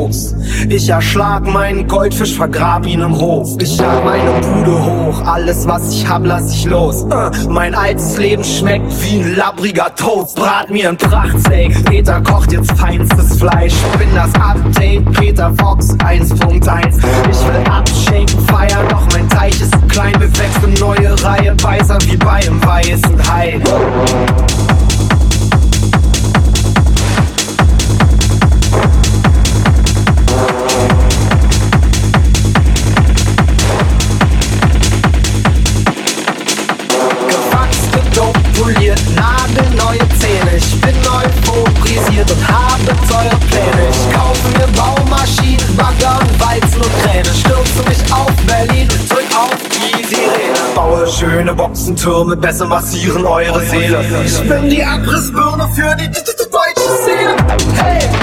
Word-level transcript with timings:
Koks. 0.00 0.34
Ich 0.68 0.88
erschlag 0.88 1.46
meinen 1.46 1.86
Goldfisch, 1.86 2.34
vergrab 2.34 2.86
ihn 2.86 3.00
im 3.00 3.18
Hof. 3.18 3.56
Ich 3.60 3.76
jag 3.76 4.04
meine 4.04 4.40
Bude 4.40 4.84
hoch, 4.84 5.26
alles 5.26 5.66
was 5.66 5.92
ich 5.92 6.08
hab, 6.08 6.24
lass 6.24 6.52
ich 6.52 6.64
los. 6.64 7.02
Uh, 7.02 7.30
mein 7.50 7.74
altes 7.74 8.16
Leben 8.16 8.42
schmeckt 8.42 8.86
wie 9.02 9.20
ein 9.20 9.36
labbriger 9.36 9.94
Toast. 9.94 10.36
Brat 10.36 10.70
mir 10.70 10.88
ein 10.88 10.96
Prachtsteak, 10.96 11.84
Peter 11.84 12.20
kocht 12.22 12.52
jetzt 12.52 12.72
feinstes 12.72 13.38
Fleisch. 13.38 13.74
Bin 13.98 14.08
das 14.14 14.34
Update, 14.34 15.12
Peter 15.12 15.52
Fox 15.58 15.90
1.1. 15.96 16.98
Ich 17.30 17.46
will 17.46 17.70
abschenken, 17.70 18.40
feiern, 18.46 18.88
doch 18.88 19.06
mein 19.12 19.28
Teich 19.28 19.60
ist 19.60 19.74
klein. 19.88 20.14
Wir 20.18 20.30
wechseln 20.38 20.74
neue 20.80 21.22
Reihe, 21.22 21.54
weißer 21.62 21.98
wie 22.06 22.16
bei 22.16 22.36
einem 22.36 22.64
weißen 22.64 23.30
Hai. 23.30 23.60
Schöne 51.20 51.52
Boxentürme 51.52 52.34
besser 52.34 52.64
massieren 52.64 53.26
eure 53.26 53.60
Seele. 53.66 54.02
Ich 54.24 54.40
bin 54.48 54.70
die 54.70 54.82
Abrissbirne 54.82 55.68
für 55.74 55.94
die 55.96 56.06
deutsche 56.06 56.90
Szene. 57.02 57.36
Hey! 57.76 58.19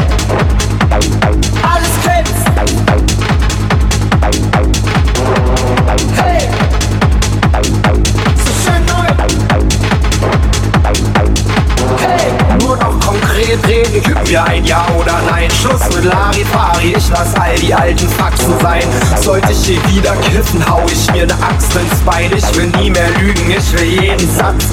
Mir 14.29 14.43
ein 14.43 14.65
Ja 14.65 14.85
oder 14.97 15.21
Nein. 15.29 15.49
Schluss 15.51 15.81
mit 15.95 16.05
Larifari, 16.05 16.95
ich 16.97 17.09
lass 17.09 17.33
all 17.35 17.55
die 17.55 17.73
alten 17.73 18.09
Faxen 18.09 18.53
sein. 18.61 18.83
Sollte 19.21 19.51
ich 19.51 19.65
hier 19.65 19.89
wieder 19.89 20.15
kiffen, 20.17 20.63
hau 20.67 20.83
ich 20.91 21.11
mir 21.11 21.25
ne 21.25 21.33
Axt 21.41 21.75
ins 21.75 21.99
Bein. 22.01 22.31
Ich 22.35 22.57
will 22.57 22.67
nie 22.81 22.89
mehr 22.89 23.09
lügen, 23.19 23.51
ich 23.51 23.73
will 23.73 23.83
jeden 23.83 24.35
Satz 24.35 24.65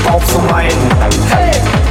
meinen. 0.51 0.91
Hey! 1.31 1.84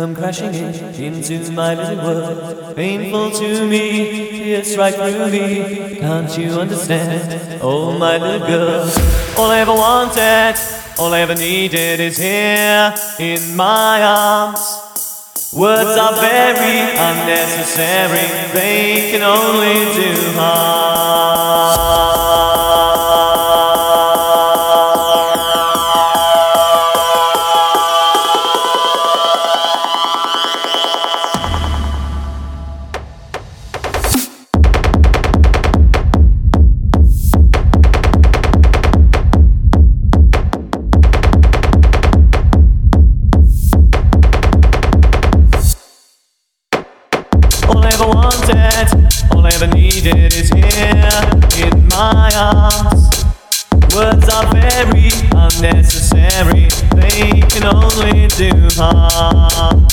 Come 0.00 0.14
crashing 0.14 0.54
in 0.54 1.14
into 1.14 1.52
my 1.52 1.74
little 1.74 2.02
world. 2.02 2.74
Painful 2.74 3.30
to 3.32 3.68
me, 3.68 4.30
pierce 4.30 4.74
right 4.74 4.94
through 4.94 5.30
me. 5.30 5.96
Can't 5.96 6.38
you 6.38 6.52
understand? 6.52 7.60
Oh, 7.60 7.98
my 7.98 8.16
little 8.16 8.46
girl. 8.46 8.90
All 9.36 9.50
I 9.50 9.58
ever 9.58 9.74
wanted, 9.74 10.54
all 10.98 11.12
I 11.12 11.20
ever 11.20 11.34
needed 11.34 12.00
is 12.00 12.16
here 12.16 12.94
in 13.18 13.54
my 13.56 14.02
arms. 14.02 14.62
Words 15.52 15.98
are 15.98 16.14
very 16.14 16.76
unnecessary, 17.08 18.26
they 18.54 19.10
can 19.10 19.20
only 19.20 19.78
do 20.00 20.12
harm. 20.38 22.09
ever 48.00 48.10
wanted, 48.14 48.88
all 49.32 49.44
I 49.44 49.50
ever 49.52 49.66
needed 49.66 50.32
is 50.32 50.48
here 50.50 51.66
in 51.66 51.88
my 51.88 52.30
arms. 52.34 53.24
Words 53.94 54.28
are 54.28 54.50
very 54.52 55.10
unnecessary, 55.34 56.68
they 56.94 57.40
can 57.48 57.66
only 57.66 58.28
do 58.28 58.50
harm. 58.76 59.86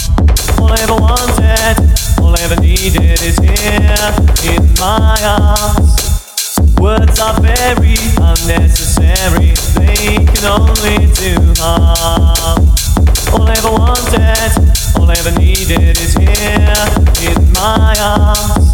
All 0.59 0.71
I 0.71 0.79
ever 0.81 0.95
wanted, 0.95 1.75
all 2.21 2.35
I 2.35 2.41
ever 2.43 2.61
needed 2.61 3.21
is 3.21 3.37
here 3.39 4.53
in 4.53 4.63
my 4.79 5.17
arms. 5.23 6.59
Words 6.79 7.19
are 7.19 7.39
very 7.41 7.97
unnecessary, 8.21 9.53
they 9.75 10.23
can 10.25 10.45
only 10.45 11.11
do 11.13 11.53
harm. 11.57 12.86
All 13.33 13.43
I 13.43 13.53
ever 13.57 13.71
wanted, 13.71 14.97
all 14.97 15.09
I 15.09 15.15
ever 15.17 15.31
needed 15.39 15.97
is 15.97 16.13
here 16.13 16.85
in 17.29 17.51
my 17.53 17.93
arms. 17.99 18.73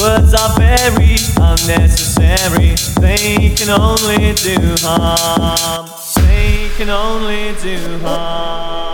Words 0.00 0.34
are 0.34 0.54
very 0.56 1.16
unnecessary, 1.36 2.74
they 3.00 3.54
can 3.54 3.70
only 3.70 4.34
do 4.34 4.74
harm. 4.80 5.88
They 6.16 6.70
can 6.76 6.88
only 6.90 7.54
do 7.62 7.98
harm. 8.00 8.87